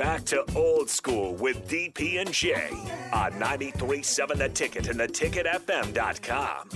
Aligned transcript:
back 0.00 0.24
to 0.24 0.42
old 0.56 0.88
school 0.88 1.34
with 1.34 1.68
DP 1.68 2.22
and 2.22 2.32
J 2.32 2.70
on 3.12 3.32
93.7 3.32 4.38
The 4.38 4.48
Ticket 4.48 4.88
and 4.88 4.98
theticketfm.com. 4.98 6.70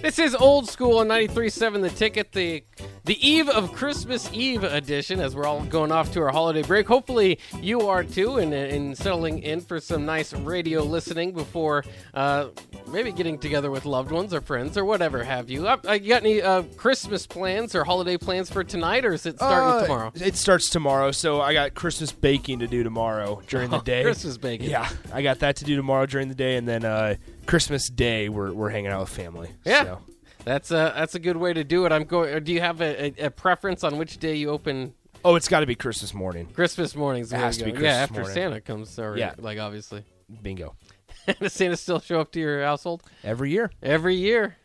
This 0.00 0.20
is 0.20 0.36
old 0.36 0.68
school 0.68 0.98
on 0.98 1.08
93.7 1.08 1.82
The 1.82 1.90
Ticket, 1.90 2.30
the 2.30 2.62
the 3.10 3.28
eve 3.28 3.48
of 3.48 3.72
Christmas 3.72 4.30
Eve 4.32 4.62
edition, 4.62 5.18
as 5.18 5.34
we're 5.34 5.44
all 5.44 5.64
going 5.64 5.90
off 5.90 6.12
to 6.12 6.20
our 6.20 6.28
holiday 6.28 6.62
break. 6.62 6.86
Hopefully, 6.86 7.40
you 7.60 7.88
are 7.88 8.04
too, 8.04 8.36
and, 8.36 8.54
and 8.54 8.96
settling 8.96 9.40
in 9.42 9.60
for 9.60 9.80
some 9.80 10.06
nice 10.06 10.32
radio 10.32 10.84
listening 10.84 11.32
before 11.32 11.84
uh, 12.14 12.50
maybe 12.86 13.10
getting 13.10 13.36
together 13.36 13.68
with 13.68 13.84
loved 13.84 14.12
ones 14.12 14.32
or 14.32 14.40
friends 14.40 14.78
or 14.78 14.84
whatever 14.84 15.24
have 15.24 15.50
you. 15.50 15.66
Uh, 15.66 15.76
uh 15.88 15.92
you 15.94 16.08
got 16.08 16.22
any 16.22 16.40
uh, 16.40 16.62
Christmas 16.76 17.26
plans 17.26 17.74
or 17.74 17.82
holiday 17.82 18.16
plans 18.16 18.48
for 18.48 18.62
tonight, 18.62 19.04
or 19.04 19.12
is 19.12 19.26
it 19.26 19.34
starting 19.38 19.80
Uh, 19.80 19.82
tomorrow? 19.82 20.12
It 20.14 20.36
starts 20.36 20.70
tomorrow, 20.70 21.10
so 21.10 21.40
I 21.40 21.52
got 21.52 21.74
Christmas 21.74 22.12
baking 22.12 22.60
to 22.60 22.68
do 22.68 22.84
tomorrow 22.84 23.42
during 23.48 23.70
the 23.70 23.78
day. 23.80 24.04
Christmas 24.04 24.38
baking. 24.38 24.70
Yeah, 24.70 24.88
I 25.12 25.22
got 25.22 25.40
that 25.40 25.56
to 25.56 25.64
do 25.64 25.74
tomorrow 25.74 26.06
during 26.06 26.28
the 26.28 26.36
day, 26.36 26.54
and 26.54 26.68
then 26.68 26.84
uh, 26.84 27.16
Christmas 27.46 27.88
Day 27.88 28.28
we're 28.28 28.52
we're 28.52 28.70
hanging 28.70 28.92
out 28.92 29.00
with 29.00 29.08
family. 29.08 29.50
Yeah. 29.64 29.82
So. 29.82 29.98
That's 30.44 30.70
a 30.70 30.92
that's 30.96 31.14
a 31.14 31.18
good 31.18 31.36
way 31.36 31.52
to 31.52 31.64
do 31.64 31.84
it. 31.86 31.92
I'm 31.92 32.04
going. 32.04 32.34
Uh, 32.34 32.38
do 32.38 32.52
you 32.52 32.60
have 32.60 32.80
a, 32.80 33.06
a, 33.22 33.26
a 33.26 33.30
preference 33.30 33.84
on 33.84 33.98
which 33.98 34.18
day 34.18 34.34
you 34.34 34.50
open 34.50 34.94
Oh, 35.24 35.34
it's 35.36 35.48
got 35.48 35.60
to 35.60 35.66
be 35.66 35.74
Christmas 35.74 36.14
morning. 36.14 36.46
Christmas 36.46 36.96
mornings? 36.96 37.32
It 37.32 37.36
has 37.36 37.58
to 37.58 37.64
be 37.66 37.72
Yeah, 37.72 37.90
after 37.92 38.20
morning. 38.20 38.32
Santa 38.34 38.60
comes. 38.62 38.98
Or, 38.98 39.16
Yeah. 39.18 39.34
like 39.38 39.58
obviously. 39.58 40.02
Bingo. 40.42 40.76
Does 41.40 41.52
Santa 41.52 41.76
still 41.76 42.00
show 42.00 42.20
up 42.20 42.32
to 42.32 42.40
your 42.40 42.62
household 42.64 43.02
Every 43.22 43.50
year. 43.50 43.70
every 43.82 44.14
year? 44.14 44.56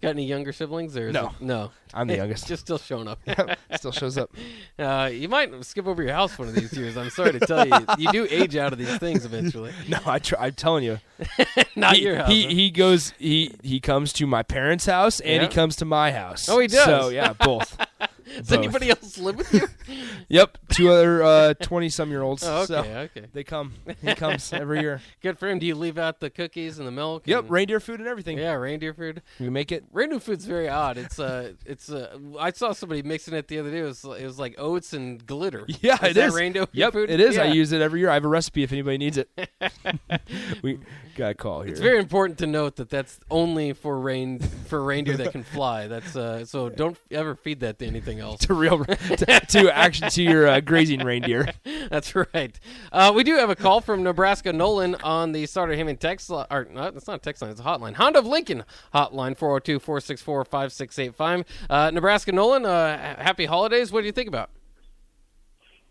Got 0.00 0.10
any 0.10 0.26
younger 0.26 0.52
siblings 0.52 0.96
or 0.96 1.10
No. 1.10 1.26
it- 1.28 1.40
no? 1.40 1.70
I'm 1.92 2.06
the 2.06 2.16
youngest. 2.22 2.46
Just 2.46 2.62
still 2.62 2.78
showing 2.78 3.08
up. 3.08 3.18
Still 3.76 3.92
shows 3.92 4.16
up. 4.18 4.30
uh, 4.78 5.10
you 5.12 5.28
might 5.28 5.64
skip 5.64 5.86
over 5.86 6.02
your 6.02 6.12
house 6.12 6.38
one 6.38 6.48
of 6.48 6.54
these 6.54 6.72
years. 6.72 6.96
I'm 6.96 7.10
sorry 7.10 7.32
to 7.32 7.40
tell 7.40 7.66
you, 7.66 7.74
you 7.98 8.12
do 8.12 8.26
age 8.30 8.56
out 8.56 8.72
of 8.72 8.78
these 8.78 8.96
things 8.98 9.24
eventually. 9.24 9.72
No, 9.88 9.98
I 10.06 10.18
try, 10.18 10.46
I'm 10.46 10.52
telling 10.54 10.84
you. 10.84 10.98
Not 11.76 11.96
he, 11.96 12.02
your 12.02 12.16
house. 12.16 12.28
He 12.28 12.54
he 12.54 12.70
goes 12.70 13.12
he 13.18 13.54
he 13.62 13.80
comes 13.80 14.12
to 14.14 14.26
my 14.26 14.42
parents' 14.42 14.86
house 14.86 15.20
and 15.20 15.42
Yeah. 15.42 15.48
he 15.48 15.54
comes 15.54 15.76
to 15.76 15.84
my 15.84 16.12
house. 16.12 16.48
Oh, 16.48 16.58
he 16.60 16.66
does? 16.66 16.84
So 16.84 17.08
yeah, 17.08 17.32
both. 17.32 17.76
Does 18.38 18.52
anybody 18.52 18.90
else 18.90 19.18
live 19.18 19.36
with 19.36 19.52
you? 19.52 19.66
Yep, 20.30 20.58
two 20.70 20.90
other 20.92 21.22
uh, 21.22 21.54
twenty-some-year-olds. 21.54 22.42
Oh, 22.44 22.56
okay, 22.58 22.66
So 22.66 22.78
okay. 22.80 23.26
they 23.32 23.44
come. 23.44 23.72
He 24.02 24.14
comes 24.14 24.52
every 24.52 24.80
year. 24.80 25.00
Good 25.22 25.38
for 25.38 25.48
him. 25.48 25.58
Do 25.58 25.64
you 25.66 25.74
leave 25.74 25.96
out 25.96 26.20
the 26.20 26.28
cookies 26.28 26.78
and 26.78 26.86
the 26.86 26.90
milk? 26.92 27.22
Yep, 27.26 27.46
reindeer 27.48 27.80
food 27.80 27.98
and 28.00 28.08
everything. 28.08 28.36
Yeah, 28.36 28.52
reindeer 28.52 28.92
food. 28.92 29.22
We 29.40 29.48
make 29.48 29.72
it. 29.72 29.84
Reindeer 29.90 30.20
food's 30.20 30.44
very 30.44 30.68
odd. 30.68 30.98
It's 30.98 31.18
uh, 31.18 31.52
it's 31.64 31.90
uh, 31.90 32.18
I 32.38 32.50
saw 32.50 32.72
somebody 32.72 33.02
mixing 33.02 33.32
it 33.32 33.48
the 33.48 33.58
other 33.58 33.70
day. 33.70 33.78
It 33.78 33.84
was 33.84 34.04
it 34.04 34.24
was 34.26 34.38
like 34.38 34.54
oats 34.58 34.92
and 34.92 35.24
glitter. 35.26 35.64
Yeah, 35.80 35.94
is 36.04 36.10
it 36.10 36.14
that 36.14 36.28
is. 36.28 36.34
Reindeer 36.34 36.66
Yep, 36.72 36.92
food. 36.92 37.10
it 37.10 37.20
is. 37.20 37.38
I 37.38 37.44
use 37.46 37.72
it 37.72 37.80
every 37.80 38.00
year. 38.00 38.10
I 38.10 38.14
have 38.14 38.24
a 38.24 38.28
recipe 38.28 38.62
if 38.62 38.70
anybody 38.72 38.98
needs 38.98 39.16
it. 39.16 39.30
we 40.62 40.78
got 41.16 41.30
a 41.30 41.34
call 41.34 41.62
here. 41.62 41.72
It's 41.72 41.80
very 41.80 41.98
important 41.98 42.38
to 42.40 42.46
note 42.46 42.76
that 42.76 42.90
that's 42.90 43.18
only 43.30 43.72
for 43.72 43.98
rain 43.98 44.40
for 44.40 44.82
reindeer 44.84 45.16
that 45.16 45.32
can 45.32 45.42
fly. 45.42 45.86
That's 45.86 46.14
uh, 46.16 46.44
so 46.44 46.68
don't 46.68 46.98
ever 47.10 47.34
feed 47.34 47.60
that 47.60 47.78
to 47.78 47.86
anything 47.86 48.20
else. 48.20 48.27
to 48.40 48.54
real 48.54 48.84
to, 48.84 49.40
to 49.48 49.76
action 49.76 50.08
to 50.10 50.22
your 50.22 50.46
uh, 50.46 50.60
grazing 50.60 51.00
reindeer. 51.00 51.48
That's 51.90 52.14
right. 52.14 52.58
Uh, 52.92 53.12
we 53.14 53.24
do 53.24 53.36
have 53.36 53.50
a 53.50 53.56
call 53.56 53.80
from 53.80 54.02
Nebraska 54.02 54.52
Nolan 54.52 54.94
on 54.96 55.32
the 55.32 55.46
Sartor 55.46 55.74
Hamann 55.74 55.96
text 55.96 56.30
line. 56.30 56.46
Or, 56.50 56.66
no, 56.70 56.84
it's 56.84 57.06
not 57.06 57.16
a 57.16 57.18
text 57.18 57.42
line, 57.42 57.50
it's 57.50 57.60
a 57.60 57.64
hotline. 57.64 57.94
Honda 57.94 58.18
of 58.18 58.26
Lincoln 58.26 58.64
hotline 58.94 59.36
402 59.36 59.78
464 59.78 60.44
5685. 60.44 61.44
Uh, 61.70 61.90
Nebraska 61.90 62.32
Nolan, 62.32 62.66
uh, 62.66 63.20
happy 63.20 63.46
holidays. 63.46 63.92
What 63.92 64.00
do 64.00 64.06
you 64.06 64.12
think 64.12 64.28
about? 64.28 64.50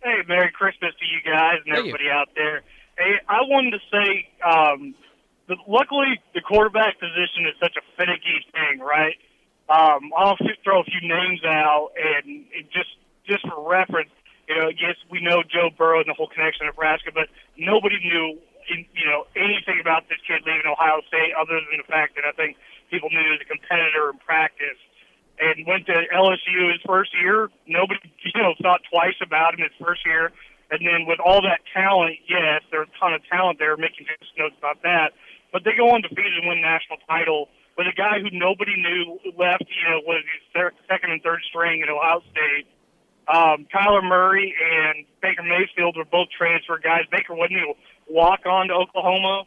Hey, 0.03 0.17
Merry 0.27 0.51
Christmas 0.51 0.93
to 0.99 1.05
you 1.05 1.19
guys 1.25 1.55
and 1.65 1.73
Thank 1.73 1.87
you. 1.87 1.93
everybody 1.93 2.09
out 2.09 2.29
there. 2.35 2.61
Hey, 2.97 3.15
I 3.27 3.41
wanted 3.41 3.71
to 3.71 3.79
say, 3.91 4.27
um, 4.45 4.95
that 5.47 5.57
luckily 5.67 6.19
the 6.33 6.41
quarterback 6.41 6.99
position 6.99 7.47
is 7.47 7.55
such 7.59 7.75
a 7.77 7.83
finicky 7.97 8.43
thing, 8.51 8.79
right? 8.79 9.15
Um, 9.69 10.11
I'll 10.15 10.37
throw 10.63 10.79
a 10.79 10.87
few 10.87 11.03
names 11.03 11.43
out, 11.43 11.91
and 11.95 12.45
just 12.71 12.95
just 13.27 13.43
for 13.43 13.59
reference, 13.59 14.09
you 14.47 14.55
know, 14.55 14.71
yes, 14.71 14.95
we 15.11 15.19
know 15.19 15.43
Joe 15.43 15.69
Burrow 15.75 15.99
and 15.99 16.07
the 16.07 16.15
whole 16.15 16.31
connection 16.31 16.63
to 16.63 16.71
Nebraska, 16.71 17.11
but 17.13 17.27
nobody 17.59 17.99
knew, 17.99 18.39
in, 18.71 18.87
you 18.95 19.03
know, 19.03 19.27
anything 19.35 19.83
about 19.83 20.07
this 20.07 20.23
kid 20.23 20.39
leaving 20.47 20.63
Ohio 20.63 21.03
State 21.11 21.35
other 21.35 21.59
than 21.59 21.83
the 21.83 21.87
fact 21.91 22.15
that 22.15 22.23
I 22.23 22.31
think 22.31 22.55
people 22.87 23.11
knew 23.11 23.19
he 23.19 23.35
was 23.35 23.43
a 23.43 23.49
competitor 23.51 24.07
in 24.07 24.17
practice 24.23 24.79
and 25.39 25.67
went 25.67 25.85
to 25.91 25.99
LSU 26.15 26.71
his 26.71 26.81
first 26.87 27.11
year. 27.19 27.51
Nobody, 27.67 27.99
you 28.23 28.39
know, 28.39 28.55
thought 28.63 28.81
twice 28.87 29.19
about 29.19 29.53
him 29.53 29.67
his 29.67 29.75
first 29.75 30.07
year. 30.07 30.31
And 30.71 30.83
then 30.83 31.07
with 31.07 31.19
all 31.19 31.43
that 31.43 31.63
talent, 31.71 32.19
yes, 32.27 32.63
there's 32.71 32.87
a 32.87 32.99
ton 32.99 33.13
of 33.13 33.21
talent 33.27 33.59
there. 33.59 33.75
Making 33.75 34.07
notes 34.39 34.55
about 34.59 34.83
that, 34.83 35.11
but 35.51 35.63
they 35.63 35.71
go 35.75 35.95
undefeated 35.95 36.39
and 36.39 36.47
win 36.47 36.59
national 36.59 36.99
title 37.07 37.47
with 37.77 37.87
a 37.87 37.95
guy 37.95 38.19
who 38.19 38.29
nobody 38.33 38.75
knew 38.75 39.19
left. 39.37 39.65
You 39.69 39.85
know, 39.89 40.01
was 40.05 40.23
his 40.25 40.73
second 40.89 41.11
and 41.11 41.21
third 41.21 41.39
string 41.47 41.81
at 41.83 41.89
Ohio 41.89 42.21
State. 42.31 42.67
Um, 43.27 43.67
Kyler 43.73 44.03
Murray 44.03 44.55
and 44.55 45.05
Baker 45.21 45.43
Mayfield 45.43 45.97
were 45.97 46.05
both 46.05 46.29
transfer 46.35 46.79
guys. 46.79 47.03
Baker 47.11 47.35
wasn't 47.35 47.59
even 47.59 47.73
walk 48.09 48.45
on 48.45 48.69
to 48.69 48.73
Oklahoma. 48.73 49.43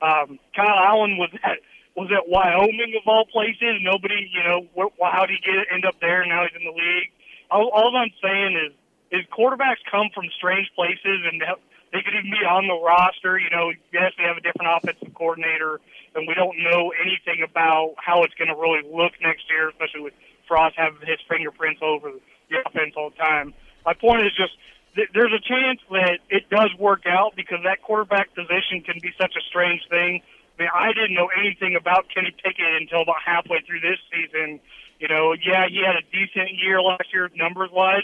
Um, 0.00 0.38
Kyle 0.56 0.78
Allen 0.78 1.18
was 1.18 1.30
at 1.44 1.58
was 1.94 2.10
at 2.14 2.28
Wyoming 2.30 2.94
of 2.94 3.02
all 3.06 3.26
places. 3.26 3.82
Nobody, 3.82 4.30
you 4.30 4.42
know, 4.46 4.90
how 5.02 5.26
did 5.26 5.38
he 5.38 5.42
get 5.42 5.66
end 5.74 5.84
up 5.84 5.98
there? 6.00 6.24
Now 6.26 6.46
he's 6.46 6.54
in 6.54 6.64
the 6.64 6.70
league. 6.70 7.10
All, 7.50 7.70
all 7.74 7.90
I'm 7.96 8.14
saying 8.22 8.54
is, 8.54 8.72
is 9.10 9.24
quarterbacks 9.26 9.82
come 9.90 10.08
from 10.14 10.28
strange 10.36 10.70
places, 10.74 11.24
and 11.30 11.40
they- 11.40 11.62
they 11.92 12.02
could 12.02 12.14
even 12.14 12.30
be 12.30 12.44
on 12.44 12.66
the 12.66 12.74
roster. 12.74 13.38
You 13.38 13.50
know, 13.50 13.72
yes, 13.92 14.12
we 14.18 14.24
have 14.24 14.36
a 14.36 14.40
different 14.40 14.70
offensive 14.76 15.14
coordinator, 15.14 15.80
and 16.14 16.28
we 16.28 16.34
don't 16.34 16.58
know 16.58 16.92
anything 17.02 17.42
about 17.42 17.94
how 17.98 18.22
it's 18.24 18.34
going 18.34 18.48
to 18.48 18.54
really 18.54 18.82
look 18.82 19.12
next 19.20 19.50
year, 19.50 19.68
especially 19.68 20.00
with 20.00 20.14
Frost 20.46 20.76
having 20.76 21.06
his 21.06 21.20
fingerprints 21.28 21.80
over 21.82 22.12
the 22.48 22.62
offense 22.66 22.94
all 22.96 23.10
the 23.10 23.16
time. 23.16 23.54
My 23.84 23.94
point 23.94 24.26
is 24.26 24.34
just 24.34 24.52
th- 24.94 25.08
there's 25.14 25.32
a 25.32 25.40
chance 25.40 25.80
that 25.90 26.18
it 26.28 26.48
does 26.50 26.74
work 26.78 27.06
out 27.06 27.36
because 27.36 27.62
that 27.64 27.82
quarterback 27.82 28.34
position 28.34 28.80
can 28.82 28.98
be 29.00 29.12
such 29.20 29.34
a 29.36 29.40
strange 29.42 29.86
thing. 29.88 30.22
I 30.58 30.62
mean, 30.62 30.70
I 30.74 30.92
didn't 30.92 31.14
know 31.14 31.28
anything 31.38 31.76
about 31.76 32.06
Kenny 32.12 32.32
Pickett 32.42 32.74
until 32.80 33.02
about 33.02 33.22
halfway 33.24 33.60
through 33.60 33.80
this 33.80 33.98
season. 34.12 34.60
You 34.98 35.08
know, 35.08 35.32
yeah, 35.32 35.68
he 35.68 35.84
had 35.84 35.94
a 35.94 36.02
decent 36.10 36.58
year 36.58 36.82
last 36.82 37.12
year 37.12 37.30
numbers 37.36 37.70
wise, 37.70 38.02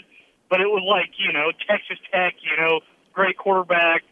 but 0.49 0.61
it 0.61 0.69
was 0.69 0.83
like, 0.85 1.13
you 1.17 1.33
know, 1.33 1.51
Texas 1.67 1.97
Tech, 2.11 2.35
you 2.41 2.55
know, 2.57 2.81
great 3.13 3.37
quarterback, 3.37 4.03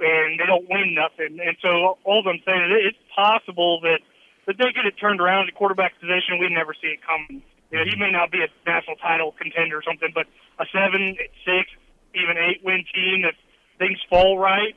and 0.00 0.40
they 0.40 0.46
don't 0.46 0.68
win 0.68 0.94
nothing. 0.94 1.38
And 1.38 1.56
so 1.62 1.98
all 2.04 2.22
I'm 2.26 2.40
saying 2.44 2.62
is 2.70 2.94
it's 2.94 3.02
possible 3.14 3.80
that 3.82 4.00
that 4.46 4.58
they 4.58 4.72
get 4.74 4.86
it 4.86 4.98
turned 4.98 5.20
around 5.20 5.46
the 5.46 5.52
quarterback 5.52 5.94
position. 6.00 6.38
We 6.40 6.50
never 6.50 6.74
see 6.74 6.98
it 6.98 7.00
coming. 7.06 7.42
You 7.70 7.78
know, 7.78 7.84
he 7.86 7.94
may 7.96 8.10
not 8.10 8.30
be 8.30 8.42
a 8.42 8.50
national 8.66 8.96
title 8.96 9.32
contender 9.32 9.78
or 9.78 9.82
something, 9.86 10.10
but 10.12 10.26
a 10.58 10.66
seven, 10.74 11.16
six, 11.46 11.70
even 12.14 12.36
eight 12.36 12.60
win 12.64 12.84
team 12.92 13.24
if 13.24 13.36
things 13.78 13.98
fall 14.10 14.38
right, 14.38 14.74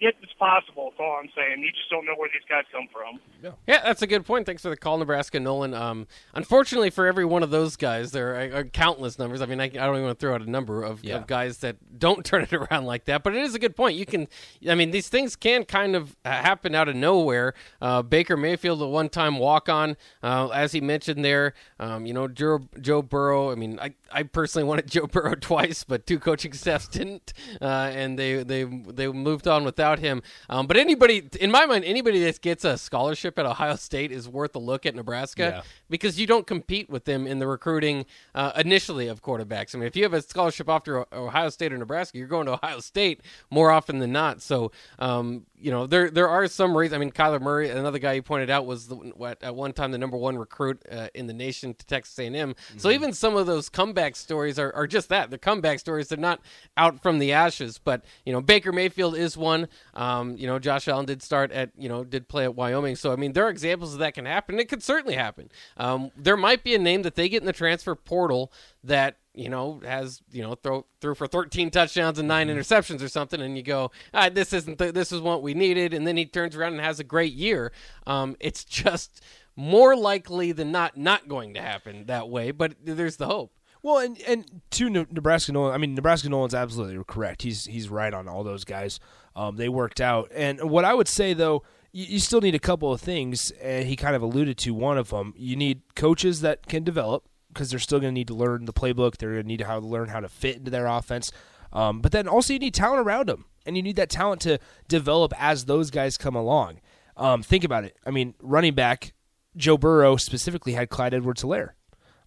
it's 0.00 0.32
possible. 0.38 0.90
That's 0.90 1.00
all 1.00 1.18
I'm 1.22 1.30
saying. 1.34 1.60
You 1.62 1.70
just 1.70 1.88
don't 1.90 2.04
know 2.04 2.14
where 2.16 2.28
these 2.32 2.42
guys 2.48 2.64
come 2.72 2.86
from. 2.92 3.18
Yeah, 3.66 3.82
that's 3.82 4.02
a 4.02 4.06
good 4.06 4.26
point. 4.26 4.44
Thanks 4.46 4.62
for 4.62 4.68
the 4.68 4.76
call, 4.76 4.98
Nebraska 4.98 5.40
Nolan. 5.40 5.72
Um, 5.72 6.06
unfortunately 6.34 6.90
for 6.90 7.06
every 7.06 7.24
one 7.24 7.42
of 7.42 7.50
those 7.50 7.76
guys, 7.76 8.12
there 8.12 8.34
are, 8.34 8.58
are 8.60 8.64
countless 8.64 9.18
numbers. 9.18 9.40
I 9.40 9.46
mean, 9.46 9.60
I, 9.60 9.64
I 9.64 9.68
don't 9.68 9.94
even 9.94 10.04
want 10.04 10.18
to 10.18 10.20
throw 10.26 10.34
out 10.34 10.42
a 10.42 10.50
number 10.50 10.82
of, 10.82 11.02
Yeah. 11.04 11.16
of 11.16 11.26
guys 11.26 11.58
that 11.58 11.76
don't 11.98 12.24
turn 12.24 12.42
it 12.42 12.52
around 12.52 12.84
like 12.84 13.04
that. 13.06 13.22
But 13.22 13.34
it 13.34 13.42
is 13.42 13.54
a 13.54 13.58
good 13.58 13.74
point. 13.76 13.96
You 13.96 14.04
can, 14.06 14.28
I 14.68 14.74
mean, 14.74 14.90
these 14.90 15.08
things 15.08 15.36
can 15.36 15.64
kind 15.64 15.96
of 15.96 16.16
happen 16.24 16.74
out 16.74 16.88
of 16.88 16.96
nowhere. 16.96 17.54
Uh, 17.80 18.02
Baker 18.02 18.36
Mayfield, 18.36 18.82
a 18.82 18.86
one-time 18.86 19.38
walk-on, 19.38 19.96
uh, 20.22 20.48
as 20.48 20.72
he 20.72 20.80
mentioned 20.80 21.24
there. 21.24 21.54
Um, 21.80 22.04
you 22.06 22.12
know, 22.12 22.28
Joe, 22.28 22.60
Joe 22.80 23.02
Burrow. 23.02 23.50
I 23.50 23.54
mean, 23.54 23.78
I, 23.80 23.94
I 24.12 24.24
personally 24.24 24.64
wanted 24.68 24.88
Joe 24.88 25.06
Burrow 25.06 25.34
twice, 25.36 25.84
but 25.84 26.06
two 26.06 26.18
coaching 26.18 26.52
staffs 26.54 26.88
didn't, 26.88 27.32
uh, 27.62 27.64
and 27.94 28.18
they 28.18 28.42
they 28.42 28.64
they 28.64 29.08
moved 29.08 29.46
on 29.48 29.64
without 29.90 29.98
him. 30.04 30.22
Um, 30.50 30.66
but 30.66 30.76
anybody, 30.76 31.28
in 31.40 31.50
my 31.50 31.66
mind, 31.66 31.84
anybody 31.84 32.20
that 32.24 32.40
gets 32.40 32.64
a 32.64 32.76
scholarship 32.76 33.38
at 33.38 33.46
Ohio 33.46 33.76
State 33.76 34.12
is 34.12 34.28
worth 34.28 34.54
a 34.56 34.58
look 34.58 34.86
at 34.86 34.94
Nebraska 34.94 35.42
Yeah. 35.42 35.62
because 35.88 36.18
you 36.18 36.26
don't 36.26 36.46
compete 36.46 36.90
with 36.90 37.04
them 37.04 37.26
in 37.26 37.38
the 37.38 37.46
recruiting 37.46 38.06
uh, 38.34 38.52
initially 38.56 39.08
of 39.08 39.22
quarterbacks. 39.22 39.74
I 39.74 39.78
mean, 39.78 39.86
if 39.86 39.96
you 39.96 40.02
have 40.02 40.14
a 40.14 40.22
scholarship 40.22 40.68
after 40.68 41.06
Ohio 41.14 41.48
State 41.50 41.72
or 41.72 41.78
Nebraska, 41.78 42.18
you're 42.18 42.26
going 42.26 42.46
to 42.46 42.52
Ohio 42.54 42.80
State 42.80 43.20
more 43.50 43.70
often 43.70 43.98
than 43.98 44.12
not. 44.12 44.42
So 44.42 44.72
um, 44.98 45.46
you 45.58 45.70
know 45.70 45.86
there 45.86 46.10
there 46.10 46.28
are 46.28 46.46
some 46.46 46.76
reasons. 46.76 46.96
I 46.96 46.98
mean, 46.98 47.10
Kyler 47.10 47.40
Murray, 47.40 47.70
another 47.70 47.98
guy 47.98 48.14
you 48.14 48.22
pointed 48.22 48.50
out, 48.50 48.66
was 48.66 48.88
the, 48.88 48.96
what, 48.96 49.42
at 49.42 49.54
one 49.54 49.72
time 49.72 49.90
the 49.90 49.98
number 49.98 50.16
one 50.16 50.36
recruit 50.36 50.82
uh, 50.90 51.08
in 51.14 51.26
the 51.26 51.32
nation 51.32 51.74
to 51.74 51.86
Texas 51.86 52.18
A&M. 52.18 52.34
Mm-hmm. 52.34 52.78
So 52.78 52.90
even 52.90 53.12
some 53.12 53.36
of 53.36 53.46
those 53.46 53.68
comeback 53.68 54.16
stories 54.16 54.58
are, 54.58 54.74
are 54.74 54.86
just 54.86 55.08
that. 55.08 55.30
They're 55.30 55.38
comeback 55.38 55.78
stories. 55.78 56.08
They're 56.08 56.18
not 56.18 56.40
out 56.76 57.02
from 57.02 57.18
the 57.18 57.32
ashes. 57.32 57.78
But 57.78 58.04
you 58.24 58.32
know, 58.32 58.40
Baker 58.40 58.72
Mayfield 58.72 59.16
is 59.16 59.36
one. 59.36 59.68
Um, 59.94 60.36
you 60.36 60.46
know, 60.46 60.58
Josh 60.58 60.88
Allen 60.88 61.06
did 61.06 61.22
start 61.22 61.52
at 61.52 61.70
you 61.76 61.88
know 61.88 62.04
did 62.04 62.28
play 62.28 62.44
at 62.44 62.54
Wyoming. 62.54 62.96
So 62.96 63.12
I 63.12 63.16
mean, 63.16 63.32
there 63.32 63.46
are 63.46 63.50
examples 63.50 63.92
of 63.92 64.00
that 64.00 64.14
can 64.14 64.26
happen. 64.26 64.58
It 64.58 64.68
could 64.68 64.82
certainly 64.82 65.16
happen. 65.16 65.50
Um, 65.76 66.10
there 66.16 66.36
might 66.36 66.62
be 66.64 66.74
a 66.74 66.78
name 66.78 67.02
that 67.02 67.14
they 67.14 67.28
get 67.28 67.42
in 67.42 67.46
the 67.46 67.52
transfer 67.52 67.94
portal 67.94 68.52
that 68.84 69.16
you 69.36 69.48
know, 69.48 69.80
has 69.84 70.22
you 70.32 70.42
know 70.42 70.54
throw 70.54 70.86
threw 71.00 71.14
for 71.14 71.26
13 71.26 71.70
touchdowns 71.70 72.18
and 72.18 72.26
9 72.26 72.48
interceptions 72.48 73.02
or 73.02 73.08
something, 73.08 73.40
and 73.40 73.56
you 73.56 73.62
go, 73.62 73.90
ah, 74.14 74.28
this 74.28 74.52
isn't 74.52 74.78
the, 74.78 74.90
this 74.90 75.12
is 75.12 75.20
what 75.20 75.42
we 75.42 75.54
needed, 75.54 75.92
and 75.92 76.06
then 76.06 76.16
he 76.16 76.24
turns 76.24 76.56
around 76.56 76.72
and 76.72 76.80
has 76.80 76.98
a 76.98 77.04
great 77.04 77.34
year. 77.34 77.70
Um, 78.06 78.36
it's 78.40 78.64
just 78.64 79.22
more 79.54 79.94
likely 79.94 80.52
than 80.52 80.72
not 80.72 80.96
not 80.96 81.28
going 81.28 81.54
to 81.54 81.62
happen 81.62 82.06
that 82.06 82.28
way, 82.28 82.50
but 82.50 82.74
there's 82.82 83.16
the 83.16 83.26
hope. 83.26 83.52
Well, 83.82 83.98
and 83.98 84.20
and 84.22 84.62
to 84.72 84.90
Nebraska 84.90 85.52
Nolan, 85.52 85.74
I 85.74 85.78
mean 85.78 85.94
Nebraska 85.94 86.28
Nolan's 86.28 86.54
absolutely 86.54 87.02
correct. 87.06 87.42
He's 87.42 87.66
he's 87.66 87.88
right 87.88 88.12
on 88.12 88.28
all 88.28 88.42
those 88.42 88.64
guys. 88.64 88.98
Um, 89.36 89.56
they 89.56 89.68
worked 89.68 90.00
out, 90.00 90.30
and 90.34 90.70
what 90.70 90.86
I 90.86 90.94
would 90.94 91.08
say 91.08 91.34
though, 91.34 91.62
you 91.92 92.18
still 92.20 92.40
need 92.40 92.54
a 92.54 92.58
couple 92.58 92.92
of 92.92 93.00
things, 93.00 93.50
and 93.52 93.86
he 93.86 93.96
kind 93.96 94.16
of 94.16 94.22
alluded 94.22 94.56
to 94.58 94.72
one 94.72 94.96
of 94.96 95.10
them. 95.10 95.34
You 95.36 95.56
need 95.56 95.82
coaches 95.94 96.40
that 96.40 96.66
can 96.66 96.84
develop 96.84 97.28
because 97.56 97.70
they're 97.70 97.78
still 97.78 97.98
going 97.98 98.12
to 98.12 98.18
need 98.18 98.28
to 98.28 98.34
learn 98.34 98.66
the 98.66 98.72
playbook. 98.72 99.16
They're 99.16 99.32
going 99.32 99.42
to 99.42 99.48
need 99.48 99.58
to 99.58 99.64
how 99.66 99.78
learn 99.78 100.08
how 100.08 100.20
to 100.20 100.28
fit 100.28 100.56
into 100.56 100.70
their 100.70 100.86
offense. 100.86 101.32
Um, 101.72 102.00
but 102.00 102.12
then 102.12 102.28
also 102.28 102.52
you 102.52 102.58
need 102.58 102.74
talent 102.74 103.06
around 103.06 103.28
them, 103.28 103.46
and 103.64 103.76
you 103.76 103.82
need 103.82 103.96
that 103.96 104.10
talent 104.10 104.42
to 104.42 104.58
develop 104.88 105.32
as 105.38 105.64
those 105.64 105.90
guys 105.90 106.18
come 106.18 106.36
along. 106.36 106.80
Um, 107.16 107.42
think 107.42 107.64
about 107.64 107.84
it. 107.84 107.96
I 108.04 108.10
mean, 108.10 108.34
running 108.40 108.74
back 108.74 109.14
Joe 109.56 109.78
Burrow 109.78 110.16
specifically 110.16 110.74
had 110.74 110.90
Clyde 110.90 111.14
Edwards-Helaire. 111.14 111.70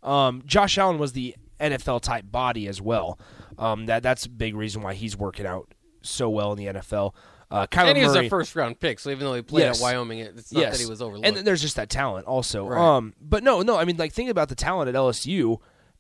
Um, 0.02 0.42
Josh 0.46 0.78
Allen 0.78 0.98
was 0.98 1.14
the 1.14 1.36
NFL 1.60 2.02
type 2.02 2.26
body 2.32 2.68
as 2.68 2.82
well. 2.82 3.20
Um, 3.58 3.86
that 3.86 4.02
that's 4.02 4.26
a 4.26 4.30
big 4.30 4.56
reason 4.56 4.82
why 4.82 4.94
he's 4.94 5.16
working 5.16 5.46
out 5.46 5.74
so 6.02 6.30
well 6.30 6.52
in 6.52 6.58
the 6.58 6.66
NFL. 6.80 7.14
Uh, 7.52 7.66
Kyler 7.66 7.88
and 7.88 7.98
he 7.98 8.04
was 8.04 8.14
Murray, 8.14 8.28
a 8.28 8.30
first 8.30 8.56
round 8.56 8.80
pick, 8.80 9.00
so 9.00 9.10
even 9.10 9.26
though 9.26 9.34
he 9.34 9.42
played 9.42 9.64
Yes. 9.64 9.80
at 9.80 9.84
Wyoming, 9.84 10.20
it's 10.20 10.52
not 10.54 10.62
yes. 10.62 10.78
that 10.78 10.84
he 10.84 10.90
was 10.90 11.02
overlooked. 11.02 11.26
And 11.26 11.36
then 11.36 11.46
there's 11.46 11.62
just 11.62 11.78
that 11.78 11.90
talent 11.90 12.28
also. 12.28 12.68
Right. 12.68 12.80
Um, 12.98 13.14
but 13.20 13.44
no, 13.44 13.62
no. 13.64 13.76
I 13.76 13.86
mean, 13.86 13.98
like 13.98 14.14
think 14.14 14.30
about 14.30 14.50
the 14.50 14.56
talent 14.56 14.88
at 14.88 14.94
LSU, 14.94 15.60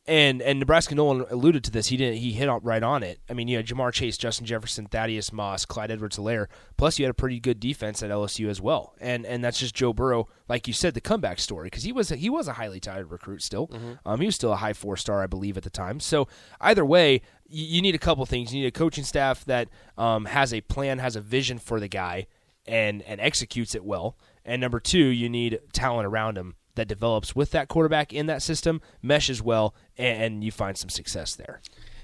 and 0.09 0.41
and 0.41 0.59
Nebraska 0.59 0.95
Nolan 0.95 1.23
alluded 1.29 1.63
to 1.65 1.71
this. 1.71 1.87
He 1.87 1.97
didn't. 1.97 2.17
He 2.17 2.31
hit 2.33 2.49
right 2.63 2.81
on 2.81 3.03
it. 3.03 3.19
I 3.29 3.33
mean, 3.33 3.47
you 3.47 3.57
had 3.57 3.67
Ja'Marr 3.67 3.93
Chase, 3.93 4.17
Justin 4.17 4.47
Jefferson, 4.47 4.87
Thaddeus 4.87 5.31
Moss, 5.31 5.65
Clyde 5.65 5.91
Edwards-Helaire. 5.91 6.47
Plus, 6.77 6.97
you 6.97 7.05
had 7.05 7.11
a 7.11 7.13
pretty 7.13 7.39
good 7.39 7.59
defense 7.59 8.01
at 8.01 8.09
LSU 8.09 8.49
as 8.49 8.59
well. 8.59 8.95
And 8.99 9.23
and 9.25 9.43
that's 9.43 9.59
just 9.59 9.75
Joe 9.75 9.93
Burrow, 9.93 10.27
like 10.47 10.67
you 10.67 10.73
said, 10.73 10.95
the 10.95 11.01
comeback 11.01 11.37
story 11.37 11.67
because 11.67 11.83
he 11.83 11.91
was 11.91 12.11
a, 12.11 12.15
he 12.15 12.29
was 12.29 12.47
a 12.47 12.53
highly 12.53 12.79
touted 12.79 13.11
recruit 13.11 13.43
still. 13.43 13.67
Mm-hmm. 13.67 13.93
Um, 14.03 14.19
he 14.19 14.25
was 14.25 14.35
still 14.35 14.51
a 14.51 14.57
high 14.57 14.73
four 14.73 14.97
star, 14.97 15.21
I 15.21 15.27
believe, 15.27 15.57
at 15.57 15.63
the 15.63 15.69
time. 15.69 15.99
So 15.99 16.27
either 16.59 16.83
way, 16.83 17.21
you, 17.47 17.65
you 17.65 17.81
need 17.83 17.93
a 17.93 17.99
couple 17.99 18.25
things. 18.25 18.51
You 18.51 18.61
need 18.61 18.67
a 18.67 18.71
coaching 18.71 19.03
staff 19.03 19.45
that 19.45 19.69
um, 19.95 20.25
has 20.25 20.53
a 20.53 20.61
plan, 20.61 20.97
has 20.97 21.15
a 21.15 21.21
vision 21.21 21.59
for 21.59 21.79
the 21.79 21.87
guy, 21.87 22.25
and 22.65 23.03
and 23.03 23.21
executes 23.21 23.75
it 23.75 23.85
well. 23.85 24.17
And 24.43 24.59
number 24.59 24.79
two, 24.79 24.97
you 24.97 25.29
need 25.29 25.59
talent 25.71 26.07
around 26.07 26.35
him 26.35 26.55
that 26.75 26.87
develops 26.87 27.35
with 27.35 27.51
that 27.51 27.67
quarterback 27.67 28.13
in 28.13 28.25
that 28.27 28.41
system, 28.41 28.81
meshes 29.01 29.41
well, 29.41 29.73
and, 29.97 30.43
you 30.43 30.51
find 30.51 30.77
some 30.77 30.89
success 30.89 31.35
there. 31.35 31.61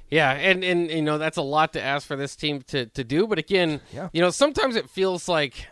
Yeah, 0.10 0.32
and 0.32 0.64
and 0.64 0.90
you 0.92 1.02
know 1.02 1.18
that's 1.18 1.38
a 1.38 1.42
lot 1.42 1.74
to 1.74 1.82
ask 1.82 2.06
for 2.08 2.16
this 2.16 2.36
team 2.36 2.62
to 2.68 2.86
to 2.88 3.04
do. 3.04 3.26
But 3.28 3.40
again, 3.40 3.82
Yeah. 3.94 4.10
you 4.14 4.22
know 4.22 4.30
sometimes 4.30 4.76
it 4.76 4.90
feels 4.90 5.28
like, 5.28 5.66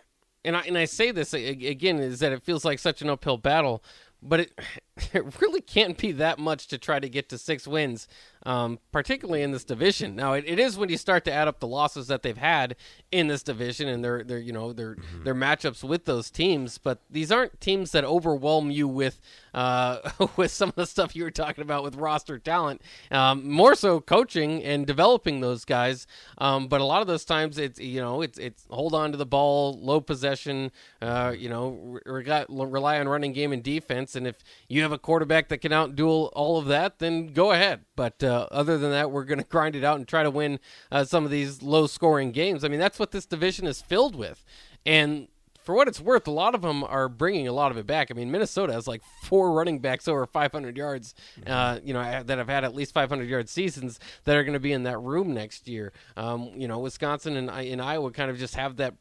and 0.43 0.55
I 0.57 0.61
and 0.61 0.77
I 0.77 0.85
say 0.85 1.11
this 1.11 1.33
again 1.33 1.99
is 1.99 2.19
that 2.19 2.31
it 2.31 2.41
feels 2.43 2.65
like 2.65 2.79
such 2.79 3.01
an 3.03 3.09
uphill 3.09 3.37
battle, 3.37 3.83
but 4.23 4.39
it 4.39 4.59
it 5.13 5.41
really 5.41 5.61
can't 5.61 5.97
be 5.97 6.11
that 6.11 6.37
much 6.37 6.67
to 6.67 6.77
try 6.77 6.99
to 6.99 7.09
get 7.09 7.27
to 7.29 7.37
six 7.37 7.67
wins, 7.67 8.07
um, 8.45 8.77
particularly 8.91 9.41
in 9.41 9.51
this 9.51 9.63
division. 9.63 10.15
Now 10.15 10.33
it, 10.33 10.43
it 10.47 10.59
is 10.59 10.77
when 10.77 10.89
you 10.89 10.97
start 10.97 11.25
to 11.25 11.31
add 11.33 11.47
up 11.47 11.59
the 11.59 11.67
losses 11.67 12.07
that 12.07 12.21
they've 12.21 12.37
had 12.37 12.75
in 13.11 13.27
this 13.27 13.41
division 13.41 13.87
and 13.87 14.03
their 14.03 14.23
their 14.23 14.37
you 14.37 14.53
know 14.53 14.71
their 14.71 14.97
their 15.23 15.33
matchups 15.33 15.83
with 15.83 16.05
those 16.05 16.29
teams, 16.29 16.77
but 16.77 16.99
these 17.09 17.31
aren't 17.31 17.59
teams 17.59 17.91
that 17.91 18.03
overwhelm 18.03 18.69
you 18.69 18.87
with 18.87 19.19
uh, 19.55 19.97
with 20.35 20.51
some 20.51 20.69
of 20.69 20.75
the 20.75 20.85
stuff 20.85 21.15
you 21.15 21.23
were 21.23 21.31
talking 21.31 21.63
about 21.63 21.83
with 21.83 21.95
roster 21.95 22.37
talent. 22.37 22.81
Um, 23.09 23.49
more 23.49 23.73
so 23.73 23.99
coaching 23.99 24.63
and 24.63 24.85
developing 24.85 25.41
those 25.41 25.65
guys. 25.65 26.05
Um, 26.37 26.67
but 26.67 26.81
a 26.81 26.85
lot 26.85 27.01
of 27.01 27.07
those 27.07 27.25
times 27.25 27.57
it's 27.57 27.79
you 27.79 27.99
know 27.99 28.21
it's 28.21 28.37
it's 28.37 28.67
hold 28.69 28.93
on 28.93 29.11
to 29.11 29.17
the 29.17 29.25
ball, 29.25 29.79
low 29.81 30.01
possession. 30.01 30.71
Uh, 31.01 31.33
you 31.35 31.49
know 31.49 31.99
re- 32.05 32.45
rely 32.49 32.99
on 32.99 33.07
running 33.07 33.33
game 33.33 33.51
and 33.51 33.63
defense. 33.63 34.15
And 34.15 34.27
if 34.27 34.35
you 34.67 34.82
have 34.83 34.91
a 34.91 34.99
quarterback 34.99 35.49
that 35.49 35.59
can 35.59 35.71
outduel 35.71 36.29
all 36.33 36.57
of 36.57 36.67
that, 36.67 36.99
then 36.99 37.27
go 37.27 37.51
ahead. 37.51 37.85
But 37.95 38.23
uh, 38.23 38.47
other 38.51 38.77
than 38.77 38.91
that, 38.91 39.11
we're 39.11 39.25
going 39.25 39.39
to 39.39 39.45
grind 39.45 39.75
it 39.75 39.83
out 39.83 39.97
and 39.97 40.07
try 40.07 40.23
to 40.23 40.31
win 40.31 40.59
uh, 40.91 41.03
some 41.03 41.25
of 41.25 41.31
these 41.31 41.61
low 41.61 41.87
scoring 41.87 42.31
games. 42.31 42.63
I 42.63 42.67
mean 42.67 42.79
that's 42.79 42.99
what 42.99 43.11
this 43.11 43.25
division 43.25 43.67
is 43.67 43.81
filled 43.81 44.15
with, 44.15 44.45
and 44.85 45.27
for 45.63 45.73
what 45.73 45.87
it's 45.87 45.99
worth, 45.99 46.27
a 46.27 46.31
lot 46.31 46.55
of 46.55 46.61
them 46.61 46.83
are 46.83 47.07
bringing 47.07 47.47
a 47.47 47.53
lot 47.53 47.71
of 47.71 47.77
it 47.77 47.87
back. 47.87 48.11
I 48.11 48.13
mean, 48.13 48.29
Minnesota 48.29 48.73
has 48.73 48.85
like 48.85 49.01
four 49.23 49.53
running 49.53 49.79
backs 49.79 50.07
over 50.07 50.25
500 50.25 50.75
yards, 50.75 51.15
uh, 51.47 51.79
you 51.83 51.93
know, 51.93 52.23
that 52.23 52.37
have 52.37 52.49
had 52.49 52.65
at 52.65 52.75
least 52.75 52.93
500 52.93 53.29
yard 53.29 53.47
seasons 53.47 53.99
that 54.25 54.35
are 54.35 54.43
going 54.43 54.53
to 54.53 54.59
be 54.59 54.73
in 54.73 54.83
that 54.83 54.99
room 54.99 55.33
next 55.33 55.67
year. 55.67 55.93
Um, 56.17 56.51
you 56.55 56.67
know, 56.67 56.79
Wisconsin 56.79 57.37
and, 57.37 57.49
and 57.49 57.81
Iowa 57.81 58.11
kind 58.11 58.29
of 58.29 58.37
just 58.37 58.55
have 58.55 58.75
that 58.77 58.95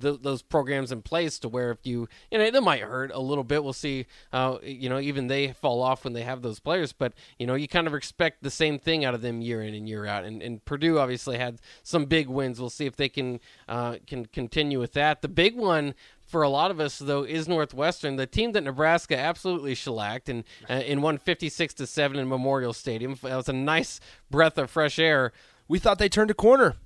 th- 0.00 0.20
those 0.22 0.42
programs 0.42 0.92
in 0.92 1.02
place 1.02 1.38
to 1.40 1.48
where 1.48 1.70
if 1.70 1.78
you 1.84 2.08
you 2.30 2.38
know 2.38 2.50
that 2.50 2.60
might 2.62 2.82
hurt 2.82 3.10
a 3.12 3.20
little 3.20 3.44
bit. 3.44 3.62
We'll 3.64 3.72
see 3.72 4.06
uh 4.32 4.58
you 4.62 4.88
know 4.88 4.98
even 4.98 5.26
they 5.26 5.52
fall 5.52 5.82
off 5.82 6.04
when 6.04 6.12
they 6.12 6.22
have 6.22 6.42
those 6.42 6.58
players 6.58 6.92
but 6.92 7.12
you 7.38 7.46
know 7.46 7.54
you 7.54 7.68
kind 7.68 7.86
of 7.86 7.94
expect 7.94 8.42
the 8.42 8.50
same 8.50 8.78
thing 8.78 9.04
out 9.04 9.14
of 9.14 9.22
them 9.22 9.40
year 9.40 9.62
in 9.62 9.74
and 9.74 9.88
year 9.88 10.06
out. 10.06 10.24
And, 10.24 10.42
and 10.42 10.64
Purdue 10.64 10.98
obviously 10.98 11.38
had 11.38 11.60
some 11.82 12.06
big 12.06 12.28
wins. 12.28 12.60
We'll 12.60 12.70
see 12.70 12.86
if 12.86 12.96
they 12.96 13.08
can 13.08 13.40
uh 13.68 13.96
can 14.06 14.26
continue 14.26 14.80
with 14.80 14.92
that. 14.94 15.22
The 15.22 15.28
big 15.28 15.56
one 15.56 15.94
for 16.26 16.42
a 16.42 16.48
lot 16.48 16.70
of 16.70 16.80
us 16.80 16.98
though 16.98 17.24
is 17.24 17.46
Northwestern 17.46 18.16
the 18.16 18.26
team 18.26 18.52
that 18.52 18.62
Nebraska 18.62 19.18
absolutely 19.18 19.74
shellacked 19.74 20.28
and 20.28 20.44
uh, 20.68 20.74
in 20.74 21.02
won 21.02 21.18
56 21.18 21.74
to 21.74 21.86
7 21.86 22.18
in 22.18 22.28
Memorial 22.28 22.72
Stadium. 22.72 23.16
That 23.22 23.36
was 23.36 23.48
a 23.48 23.52
nice 23.52 24.00
breath 24.30 24.56
of 24.58 24.70
fresh 24.70 24.98
air. 24.98 25.32
We 25.68 25.78
thought 25.78 25.98
they 25.98 26.08
turned 26.08 26.30
a 26.30 26.34
corner. 26.34 26.76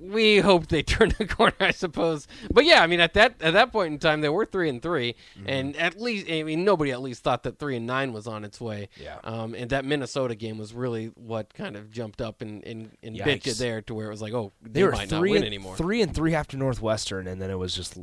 We 0.00 0.38
hoped 0.38 0.68
they 0.68 0.82
turned 0.94 1.12
the 1.12 1.26
corner, 1.26 1.54
I 1.60 1.70
suppose. 1.70 2.26
But 2.52 2.64
yeah, 2.64 2.82
I 2.82 2.86
mean, 2.86 3.00
at 3.00 3.14
that 3.14 3.34
at 3.40 3.52
that 3.54 3.72
point 3.72 3.92
in 3.92 3.98
time, 3.98 4.20
they 4.20 4.28
were 4.28 4.44
three 4.46 4.68
and 4.68 4.80
3 4.82 5.14
Mm-hmm. 5.38 5.48
and 5.48 5.76
at 5.76 6.00
least 6.00 6.26
I 6.30 6.42
mean, 6.42 6.64
nobody 6.64 6.90
at 6.92 7.00
least 7.02 7.22
thought 7.22 7.42
that 7.44 7.58
three 7.58 7.76
and 7.76 7.86
nine 7.86 8.12
was 8.12 8.26
on 8.26 8.44
its 8.44 8.60
way. 8.60 8.88
Yeah. 9.00 9.18
Um, 9.24 9.54
and 9.54 9.70
that 9.70 9.84
Minnesota 9.84 10.34
game 10.34 10.58
was 10.58 10.72
really 10.74 11.06
what 11.16 11.52
kind 11.54 11.76
of 11.76 11.90
jumped 11.90 12.20
up 12.20 12.40
and 12.42 12.64
and, 12.64 12.90
and 13.02 13.16
bit 13.16 13.44
you 13.46 13.54
there 13.54 13.82
to 13.82 13.94
where 13.94 14.06
it 14.06 14.10
was 14.10 14.22
like, 14.22 14.32
oh, 14.32 14.52
they, 14.62 14.70
They 14.80 14.84
were 14.84 14.92
might 14.92 15.10
not 15.10 15.18
three 15.18 15.30
win 15.30 15.38
and, 15.38 15.46
anymore. 15.46 15.76
three 15.76 16.02
and 16.02 16.14
three 16.14 16.34
after 16.34 16.56
Northwestern, 16.56 17.26
and 17.26 17.40
then 17.42 17.50
it 17.50 17.58
was 17.58 17.74
just 17.74 17.98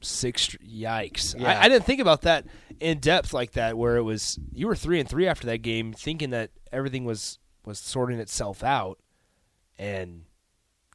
six. 0.00 0.48
Yikes! 0.66 1.38
Yeah. 1.38 1.48
I, 1.58 1.64
I 1.64 1.68
didn't 1.68 1.84
think 1.84 2.00
about 2.00 2.22
that 2.22 2.46
in 2.80 2.98
depth 2.98 3.32
like 3.32 3.52
that. 3.52 3.76
Where 3.78 3.96
it 3.96 4.02
was 4.02 4.38
you 4.52 4.66
were 4.66 4.76
three 4.76 5.00
and 5.00 5.08
three 5.08 5.26
after 5.26 5.46
that 5.46 5.58
game, 5.58 5.92
thinking 5.92 6.30
that 6.30 6.50
everything 6.72 7.04
was 7.04 7.38
was 7.64 7.78
sorting 7.78 8.18
itself 8.18 8.62
out, 8.62 8.98
and 9.78 10.22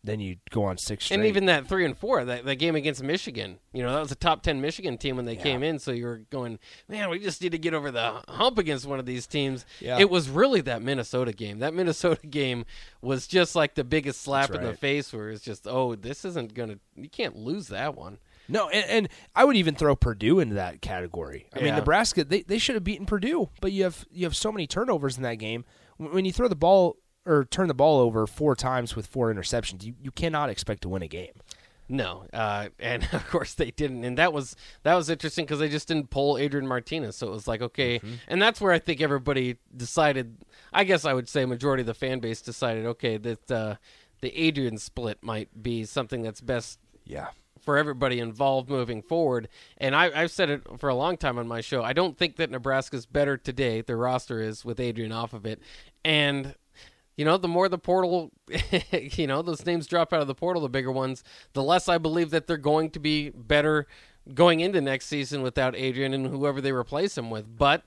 then 0.04 0.20
you 0.20 0.38
go 0.50 0.64
on 0.64 0.78
six 0.78 1.06
straight. 1.06 1.18
And 1.18 1.26
even 1.26 1.46
that 1.46 1.68
three 1.68 1.86
and 1.86 1.98
four, 1.98 2.24
that, 2.24 2.46
that 2.46 2.56
game 2.56 2.76
against 2.76 3.04
Michigan, 3.04 3.60
you 3.74 3.84
know, 3.84 3.94
that 3.94 4.00
was 4.00 4.12
a 4.12 4.16
top 4.16 4.44
ten 4.44 4.62
Michigan 4.62 4.98
team 4.98 5.18
when 5.18 5.26
they 5.26 5.36
came 5.36 5.62
in. 5.62 5.80
So 5.80 5.92
you 5.92 6.06
were 6.06 6.22
going, 6.30 6.60
man, 6.88 7.10
we 7.10 7.20
just 7.20 7.42
need 7.42 7.52
to 7.52 7.58
get 7.58 7.74
over 7.74 7.92
the 7.92 8.22
hump 8.28 8.58
against 8.58 8.86
one 8.86 9.00
of 9.00 9.06
these 9.06 9.28
teams. 9.28 9.66
Yeah. 9.80 10.00
It 10.00 10.10
was 10.10 10.30
really 10.30 10.62
that 10.62 10.82
Minnesota 10.82 11.34
game. 11.34 11.60
That 11.60 11.74
Minnesota 11.74 12.26
game 12.30 12.66
was 13.02 13.28
just 13.28 13.56
like 13.56 13.76
the 13.76 13.84
biggest 13.84 14.22
slap 14.22 14.50
That's 14.50 14.60
in 14.60 14.66
the 14.66 14.78
face, 14.78 15.12
where 15.12 15.30
it's 15.32 15.44
just, 15.44 15.68
oh, 15.68 15.96
this 15.96 16.24
isn't 16.24 16.54
gonna, 16.54 16.80
you 16.96 17.10
can't 17.10 17.36
lose 17.36 17.68
that 17.68 17.96
one. 17.96 18.20
No, 18.48 18.68
and, 18.70 18.90
and 18.90 19.10
I 19.36 19.46
would 19.46 19.56
even 19.58 19.76
throw 19.76 19.96
Purdue 19.96 20.40
into 20.40 20.56
that 20.56 20.82
category. 20.82 21.48
I 21.54 21.62
mean, 21.62 21.76
Nebraska 21.76 22.24
they, 22.24 22.42
they 22.42 22.58
should 22.58 22.76
have 22.76 22.84
beaten 22.84 23.06
Purdue, 23.06 23.50
but 23.62 23.72
you 23.72 23.84
have 23.84 24.06
you 24.12 24.26
have 24.26 24.36
so 24.36 24.52
many 24.52 24.66
turnovers 24.66 25.18
in 25.18 25.24
that 25.24 25.36
game. 25.36 25.66
When 25.98 26.26
you 26.26 26.32
throw 26.32 26.48
the 26.48 26.56
ball 26.56 26.98
or 27.30 27.46
turn 27.46 27.68
the 27.68 27.74
ball 27.74 28.00
over 28.00 28.26
four 28.28 28.56
times 28.56 28.96
with 28.96 29.08
four 29.08 29.34
interceptions, 29.34 29.84
you, 29.84 29.94
you 30.02 30.12
cannot 30.12 30.50
expect 30.50 30.82
to 30.84 30.90
win 30.90 31.02
a 31.04 31.08
game. 31.08 31.34
No, 31.92 32.26
uh, 32.34 32.70
and 32.80 33.08
of 33.14 33.28
course 33.30 33.54
they 33.56 33.72
didn't, 33.72 34.04
and 34.04 34.18
that 34.18 34.32
was 34.34 34.56
that 34.84 34.94
was 34.96 35.10
interesting 35.10 35.46
because 35.46 35.60
they 35.60 35.70
just 35.70 35.88
didn't 35.88 36.10
pull 36.12 36.38
Adrian 36.38 36.68
Martinez. 36.68 37.16
So 37.16 37.28
it 37.28 37.32
was 37.32 37.48
like 37.48 37.62
okay, 37.62 38.00
and 38.28 38.42
that's 38.42 38.62
where 38.62 38.72
I 38.72 38.80
think 38.80 39.02
everybody 39.02 39.58
decided. 39.76 40.38
I 40.72 40.84
guess 40.84 41.04
I 41.06 41.14
would 41.14 41.28
say 41.28 41.46
majority 41.46 41.82
of 41.82 41.88
the 41.88 41.94
fan 41.96 42.20
base 42.20 42.42
decided 42.42 42.86
okay 42.86 43.18
that 43.18 43.52
uh, 43.52 43.76
the 44.22 44.38
Adrian 44.40 44.78
split 44.78 45.24
might 45.24 45.64
be 45.64 45.84
something 45.86 46.22
that's 46.22 46.42
best 46.42 46.78
Yeah. 47.06 47.30
for 47.60 47.76
everybody 47.76 48.20
involved 48.20 48.70
moving 48.70 49.02
forward. 49.02 49.48
And 49.78 49.96
I, 49.96 50.12
I've 50.14 50.30
said 50.32 50.50
it 50.52 50.62
for 50.78 50.90
a 50.90 50.96
long 50.96 51.18
time 51.18 51.40
on 51.40 51.48
my 51.48 51.62
show. 51.62 51.84
I 51.84 51.94
don't 51.94 52.18
think 52.18 52.36
that 52.36 52.52
Nebraska's 52.52 53.06
better 53.08 53.36
today. 53.36 53.82
Their 53.82 53.98
roster 53.98 54.42
is 54.42 54.64
with 54.64 54.80
Adrian 54.80 55.12
off 55.12 55.34
of 55.34 55.46
it, 55.48 55.60
and 56.06 56.54
you 57.20 57.26
know, 57.26 57.36
the 57.36 57.50
more 57.50 57.68
the 57.68 57.78
portal, 57.78 58.32
you 58.94 59.28
know, 59.28 59.42
those 59.42 59.66
names 59.66 59.88
drop 59.88 60.14
out 60.14 60.22
of 60.22 60.28
the 60.28 60.34
portal, 60.34 60.62
the 60.62 60.70
bigger 60.70 60.90
ones, 60.90 61.22
the 61.52 61.62
less 61.62 61.90
I 61.90 61.98
believe 61.98 62.30
that 62.30 62.48
they're 62.48 62.56
going 62.56 62.92
to 62.92 63.00
be 63.00 63.30
better 63.32 63.88
going 64.34 64.62
into 64.62 64.80
next 64.80 65.08
season 65.08 65.42
without 65.42 65.76
Adrian 65.76 66.14
and 66.14 66.28
whoever 66.28 66.62
they 66.62 66.72
replace 66.72 67.18
him 67.18 67.30
with. 67.30 67.58
But 67.58 67.84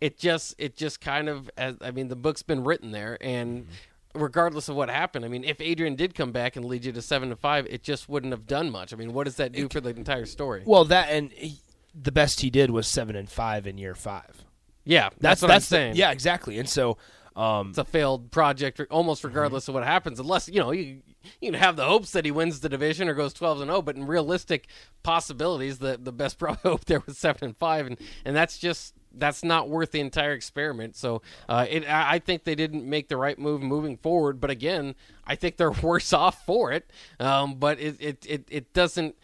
it 0.00 0.18
just, 0.18 0.56
it 0.58 0.74
just 0.74 1.00
kind 1.00 1.28
of, 1.28 1.48
as, 1.56 1.76
I 1.80 1.92
mean, 1.92 2.08
the 2.08 2.16
book's 2.16 2.42
been 2.42 2.64
written 2.64 2.90
there, 2.90 3.16
and. 3.20 3.62
Mm-hmm 3.62 3.72
regardless 4.14 4.68
of 4.68 4.76
what 4.76 4.90
happened. 4.90 5.24
I 5.24 5.28
mean, 5.28 5.42
if 5.42 5.58
Adrian 5.58 5.96
did 5.96 6.14
come 6.14 6.32
back 6.32 6.54
and 6.54 6.66
lead 6.66 6.84
you 6.84 6.92
to 6.92 7.00
seven 7.00 7.30
to 7.30 7.36
five, 7.36 7.66
it 7.70 7.82
just 7.82 8.10
wouldn't 8.10 8.34
have 8.34 8.46
done 8.46 8.70
much. 8.70 8.92
I 8.92 8.96
mean, 8.96 9.14
what 9.14 9.24
does 9.24 9.36
that 9.36 9.52
do 9.52 9.70
for 9.70 9.80
the 9.80 9.88
entire 9.88 10.26
story? 10.26 10.64
Well, 10.66 10.84
that 10.84 11.08
and 11.08 11.32
he, 11.32 11.60
the 11.94 12.12
best 12.12 12.40
he 12.40 12.50
did 12.50 12.70
was 12.70 12.86
seven 12.86 13.16
and 13.16 13.30
five 13.30 13.66
in 13.66 13.78
year 13.78 13.94
five. 13.94 14.44
Yeah, 14.84 15.04
that's, 15.04 15.16
that's 15.18 15.42
what 15.42 15.48
that's 15.48 15.72
I'm 15.72 15.76
saying. 15.76 15.92
The, 15.92 16.00
yeah, 16.00 16.10
exactly. 16.10 16.58
And 16.58 16.68
so 16.68 16.98
um, 17.36 17.70
it's 17.70 17.78
a 17.78 17.84
failed 17.84 18.30
project, 18.30 18.80
almost 18.90 19.24
regardless 19.24 19.64
mm-hmm. 19.64 19.72
of 19.72 19.74
what 19.74 19.84
happens, 19.84 20.20
unless 20.20 20.48
you 20.48 20.60
know 20.60 20.70
you 20.70 21.02
you 21.40 21.50
can 21.50 21.60
have 21.60 21.76
the 21.76 21.84
hopes 21.84 22.12
that 22.12 22.24
he 22.24 22.30
wins 22.30 22.60
the 22.60 22.68
division 22.68 23.08
or 23.08 23.14
goes 23.14 23.32
twelve 23.32 23.60
and 23.60 23.68
zero. 23.68 23.78
Oh, 23.78 23.82
but 23.82 23.96
in 23.96 24.06
realistic 24.06 24.66
possibilities, 25.02 25.78
the 25.78 25.98
the 26.00 26.12
best 26.12 26.38
probably 26.38 26.60
hope 26.62 26.84
there 26.84 27.02
was 27.06 27.18
seven 27.18 27.44
and 27.44 27.56
five, 27.56 27.86
and 27.86 27.98
and 28.24 28.36
that's 28.36 28.58
just 28.58 28.94
that's 29.14 29.44
not 29.44 29.68
worth 29.68 29.92
the 29.92 30.00
entire 30.00 30.32
experiment. 30.32 30.96
So 30.96 31.22
uh, 31.48 31.66
it, 31.68 31.88
I 31.88 32.18
think 32.18 32.44
they 32.44 32.54
didn't 32.54 32.88
make 32.88 33.08
the 33.08 33.16
right 33.16 33.38
move 33.38 33.62
moving 33.62 33.96
forward. 33.96 34.40
But 34.40 34.50
again, 34.50 34.94
I 35.26 35.36
think 35.36 35.56
they're 35.56 35.70
worse 35.82 36.12
off 36.12 36.44
for 36.44 36.72
it. 36.72 36.90
Um, 37.20 37.56
but 37.56 37.80
it, 37.80 37.96
it, 38.00 38.26
it, 38.28 38.48
it 38.50 38.72
doesn't. 38.72 39.16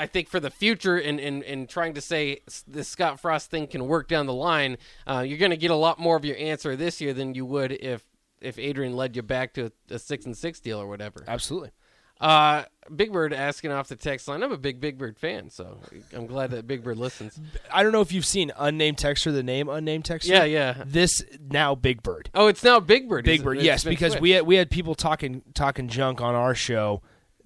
I 0.00 0.06
think 0.06 0.28
for 0.28 0.40
the 0.40 0.50
future 0.50 0.96
and, 0.96 1.20
and, 1.20 1.42
and 1.42 1.68
trying 1.68 1.92
to 1.92 2.00
say 2.00 2.40
the 2.66 2.82
Scott 2.84 3.20
Frost 3.20 3.50
thing 3.50 3.66
can 3.66 3.86
work 3.86 4.08
down 4.08 4.24
the 4.24 4.32
line, 4.32 4.78
uh, 5.06 5.20
you're 5.26 5.36
going 5.36 5.50
to 5.50 5.58
get 5.58 5.70
a 5.70 5.76
lot 5.76 5.98
more 5.98 6.16
of 6.16 6.24
your 6.24 6.38
answer 6.38 6.74
this 6.74 7.02
year 7.02 7.12
than 7.12 7.34
you 7.34 7.44
would 7.44 7.72
if 7.72 8.02
if 8.40 8.58
Adrian 8.58 8.94
led 8.94 9.14
you 9.14 9.20
back 9.20 9.52
to 9.52 9.66
a, 9.66 9.94
a 9.94 9.98
six 9.98 10.24
and 10.24 10.34
six 10.34 10.58
deal 10.58 10.80
or 10.80 10.88
whatever. 10.88 11.22
Absolutely. 11.28 11.70
Uh, 12.18 12.64
Big 12.94 13.12
Bird 13.12 13.34
asking 13.34 13.72
off 13.72 13.88
the 13.88 13.96
text 13.96 14.26
line. 14.26 14.42
I'm 14.42 14.52
a 14.52 14.58
big 14.58 14.80
Big 14.80 14.96
Bird 14.96 15.18
fan, 15.18 15.50
so 15.50 15.78
I'm 16.14 16.26
glad 16.26 16.50
that 16.52 16.66
Big 16.66 16.82
Bird 16.82 16.96
listens. 16.96 17.38
I 17.72 17.82
don't 17.82 17.92
know 17.92 18.00
if 18.00 18.10
you've 18.10 18.26
seen 18.26 18.52
unnamed 18.58 18.96
texture, 18.96 19.32
the 19.32 19.42
name 19.42 19.68
unnamed 19.68 20.06
texture. 20.06 20.32
Yeah, 20.32 20.44
yeah. 20.44 20.82
This 20.86 21.22
now 21.50 21.74
Big 21.74 22.02
Bird. 22.02 22.30
Oh, 22.34 22.46
it's 22.46 22.64
now 22.64 22.80
Big 22.80 23.06
Bird. 23.06 23.26
Big 23.26 23.44
Bird. 23.44 23.60
Yes, 23.60 23.84
because 23.84 24.12
switched. 24.12 24.22
we 24.22 24.30
had 24.30 24.46
we 24.46 24.56
had 24.56 24.70
people 24.70 24.94
talking 24.94 25.42
talking 25.52 25.88
junk 25.88 26.22
on 26.22 26.34
our 26.34 26.54
show 26.54 27.02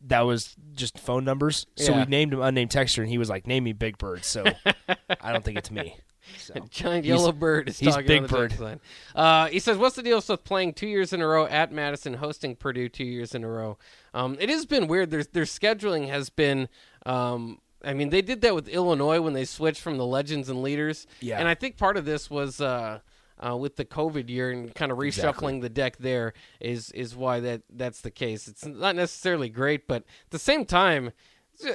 that 0.06 0.22
was 0.22 0.56
just 0.74 0.98
phone 0.98 1.24
numbers. 1.24 1.66
So 1.76 1.92
yeah. 1.92 2.04
we 2.04 2.10
named 2.10 2.32
him 2.32 2.40
unnamed 2.42 2.70
texture, 2.70 3.02
and 3.02 3.10
he 3.10 3.18
was 3.18 3.28
like, 3.28 3.46
"Name 3.46 3.64
me 3.64 3.72
Big 3.72 3.98
Bird." 3.98 4.24
So 4.24 4.44
I 5.20 5.32
don't 5.32 5.44
think 5.44 5.58
it's 5.58 5.70
me. 5.70 5.96
So. 6.38 6.54
Giant 6.70 7.04
yellow 7.04 7.32
bird 7.32 7.68
is 7.68 7.78
he's 7.78 7.90
talking 7.90 8.06
big 8.06 8.16
on 8.16 8.22
the 8.22 8.28
bird. 8.28 8.58
Line. 8.58 8.80
Uh, 9.14 9.46
he 9.48 9.58
says, 9.58 9.76
"What's 9.76 9.94
the 9.94 10.02
deal 10.02 10.22
with 10.26 10.42
playing 10.42 10.72
two 10.72 10.86
years 10.86 11.12
in 11.12 11.20
a 11.20 11.26
row 11.26 11.46
at 11.46 11.70
Madison, 11.70 12.14
hosting 12.14 12.56
Purdue 12.56 12.88
two 12.88 13.04
years 13.04 13.34
in 13.34 13.44
a 13.44 13.48
row? 13.48 13.76
Um, 14.14 14.38
it 14.40 14.48
has 14.48 14.64
been 14.64 14.86
weird. 14.86 15.10
Their 15.10 15.22
their 15.22 15.44
scheduling 15.44 16.08
has 16.08 16.30
been." 16.30 16.70
Um, 17.04 17.60
I 17.84 17.92
mean, 17.92 18.08
they 18.08 18.22
did 18.22 18.40
that 18.40 18.54
with 18.54 18.68
Illinois 18.68 19.20
when 19.20 19.34
they 19.34 19.44
switched 19.44 19.82
from 19.82 19.98
the 19.98 20.06
legends 20.06 20.48
and 20.48 20.62
leaders. 20.62 21.06
Yeah. 21.20 21.38
And 21.38 21.46
I 21.46 21.54
think 21.54 21.76
part 21.76 21.98
of 21.98 22.06
this 22.06 22.30
was 22.30 22.60
uh, 22.60 23.00
uh, 23.38 23.56
with 23.56 23.76
the 23.76 23.84
COVID 23.84 24.28
year 24.28 24.50
and 24.50 24.74
kind 24.74 24.92
of 24.92 24.98
reshuffling 24.98 25.08
exactly. 25.08 25.60
the 25.60 25.68
deck 25.68 25.96
there 25.98 26.32
is 26.60 26.90
is 26.92 27.16
why 27.16 27.40
that 27.40 27.62
that's 27.70 28.00
the 28.00 28.10
case. 28.10 28.48
It's 28.48 28.64
not 28.64 28.96
necessarily 28.96 29.48
great, 29.48 29.86
but 29.86 30.02
at 30.02 30.30
the 30.30 30.38
same 30.38 30.64
time, 30.64 31.12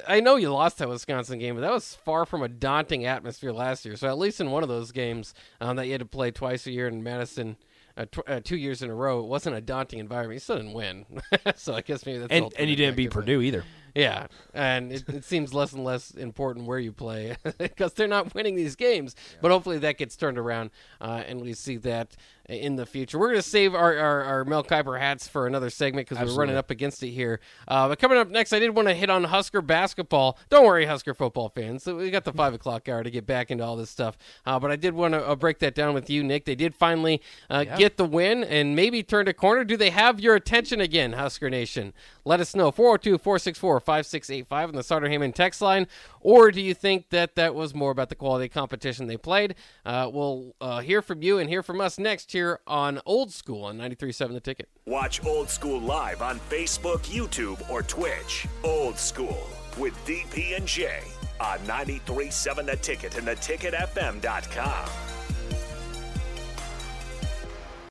I 0.08 0.20
know 0.20 0.36
you 0.36 0.52
lost 0.52 0.78
that 0.80 0.90
Wisconsin 0.90 1.40
game, 1.40 1.56
but 1.56 1.62
that 1.62 1.72
was 1.72 1.96
far 1.96 2.26
from 2.26 2.44
a 2.44 2.50
daunting 2.50 3.06
atmosphere 3.06 3.52
last 3.52 3.86
year. 3.86 3.96
So 3.96 4.08
at 4.08 4.18
least 4.18 4.42
in 4.42 4.52
one 4.52 4.64
of 4.64 4.70
those 4.70 4.92
games 4.92 5.34
um, 5.62 5.78
that 5.78 5.86
you 5.86 5.94
had 5.94 6.02
to 6.02 6.06
play 6.06 6.32
twice 6.32 6.68
a 6.68 6.72
year 6.72 6.88
in 6.88 7.02
Madison, 7.02 7.56
uh, 7.96 8.06
tw- 8.06 8.28
uh, 8.28 8.40
two 8.44 8.58
years 8.58 8.82
in 8.82 8.90
a 8.90 8.96
row, 8.96 9.20
it 9.20 9.28
wasn't 9.28 9.56
a 9.56 9.62
daunting 9.62 10.00
environment. 10.00 10.36
You 10.36 10.40
still 10.40 10.58
didn't 10.58 10.74
win, 10.74 11.06
so 11.56 11.74
I 11.74 11.82
guess 11.82 12.06
maybe 12.06 12.20
that's 12.20 12.32
and 12.32 12.54
and 12.58 12.70
you 12.70 12.76
didn't 12.76 12.96
beat 12.96 13.12
Purdue 13.12 13.42
either. 13.42 13.64
Yeah, 13.96 14.28
and 14.54 14.92
it, 14.92 15.08
it, 15.10 15.24
seems 15.24 15.54
less 15.54 15.74
and 15.74 15.84
less 15.84 16.12
important 16.12 16.66
where 16.66 16.80
you 16.80 16.92
play 16.92 17.36
because 17.58 17.94
they're 17.94 18.08
not 18.08 18.34
winning 18.34 18.56
these 18.56 18.76
games. 18.76 19.16
Yeah. 19.18 19.38
But 19.42 19.52
hopefully 19.52 19.80
that 19.80 19.98
gets 19.98 20.16
turned 20.16 20.38
around, 20.38 20.72
uh, 21.02 21.24
and 21.28 21.42
we 21.42 21.54
see 21.54 21.78
that 21.78 22.16
in 22.50 22.76
the 22.76 22.86
future. 22.86 23.20
We're 23.20 23.28
going 23.28 23.40
to 23.40 23.48
save 23.48 23.76
our, 23.76 23.96
our, 23.98 24.24
our 24.24 24.46
Mel 24.46 24.64
Kiper 24.64 25.00
hats 25.00 25.28
for 25.28 25.46
another 25.46 25.70
segment 25.70 26.10
because 26.10 26.28
we're 26.28 26.40
running 26.40 26.56
up 26.56 26.72
against 26.72 27.04
it 27.04 27.10
here. 27.10 27.40
Uh, 27.68 27.88
but 27.88 28.00
coming 28.00 28.18
up 28.18 28.30
next, 28.30 28.54
I 28.54 28.60
did 28.60 28.76
want 28.76 28.88
to 28.88 28.94
hit 28.94 29.10
on 29.10 29.24
Husker 29.26 29.62
basketball. 29.62 30.38
Don't 30.50 30.66
worry, 30.66 30.86
Husker 30.86 31.14
football 31.14 31.50
fans. 31.50 31.86
We 31.86 32.10
got 32.10 32.24
the 32.24 32.34
5 32.34 32.56
o'clock 32.56 32.90
hour 32.90 33.04
to 33.04 33.12
get 33.12 33.26
back 33.26 33.52
into 33.52 33.64
all 33.64 33.76
this 33.76 33.90
stuff. 33.90 34.18
Uh, 34.46 34.60
but 34.60 34.72
I 34.72 34.76
did 34.76 34.94
want 34.94 35.14
to 35.14 35.28
uh, 35.28 35.36
break 35.36 35.60
that 35.60 35.76
down 35.76 35.94
with 35.94 36.10
you, 36.10 36.24
Nick. 36.24 36.46
They 36.46 36.56
did 36.56 36.74
finally 36.74 37.22
uh, 37.50 37.66
yeah. 37.68 37.78
get 37.78 37.98
the 37.98 38.06
win 38.06 38.44
and 38.44 38.76
maybe 38.76 39.04
turned 39.04 39.28
a 39.28 39.34
corner. 39.34 39.64
Do 39.64 39.78
they 39.78 39.92
have 39.92 40.20
your 40.20 40.36
attention 40.36 40.82
again, 40.82 41.14
Husker 41.14 41.50
Nation? 41.50 41.94
Let 42.26 42.40
us 42.40 42.56
know. 42.56 42.72
402 42.72 43.20
464 43.20 43.79
5685 43.80 44.70
on 44.70 44.76
the 44.76 44.84
Sartor 44.84 45.10
Hamann 45.10 45.34
text 45.34 45.62
line. 45.62 45.88
Or 46.22 46.52
do 46.52 46.62
you 46.62 46.74
think 46.74 47.10
that 47.10 47.36
that 47.36 47.56
was 47.56 47.74
more 47.74 47.92
about 47.92 48.10
the 48.10 48.16
quality 48.16 48.50
competition 48.50 49.08
they 49.08 49.18
played? 49.18 49.56
Uh, 49.86 50.10
we'll 50.12 50.56
uh, 50.62 50.80
hear 50.80 51.02
from 51.02 51.22
you 51.22 51.38
and 51.38 51.50
hear 51.50 51.64
from 51.64 51.82
us 51.82 51.98
next 52.00 52.32
here 52.32 52.60
on 52.68 53.00
Old 53.06 53.32
School 53.32 53.66
on 53.66 53.78
93.7 53.78 54.34
The 54.34 54.40
Ticket. 54.40 54.70
Watch 54.86 55.24
Old 55.26 55.50
School 55.50 55.80
live 55.80 56.22
on 56.22 56.40
Facebook, 56.40 57.02
YouTube, 57.02 57.70
or 57.70 57.84
Twitch. 57.84 58.48
Old 58.64 58.98
School 58.98 59.48
with 59.78 59.94
DP 60.06 60.58
and 60.58 60.68
J 60.68 61.02
on 61.40 61.60
93.7 61.60 62.66
The 62.66 62.76
Ticket 62.78 63.18
and 63.18 63.28
theticketfm.com. 63.28 65.19